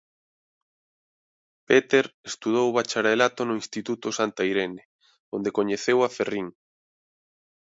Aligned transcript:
Peter 1.67 2.05
estudou 2.29 2.65
o 2.67 2.75
bacharelato 2.77 3.41
no 3.45 3.57
instituto 3.61 4.07
Santa 4.19 4.43
Irene, 4.51 4.83
onde 5.35 5.55
coñeceu 5.57 5.97
a 6.01 6.09
Ferrín. 6.15 6.47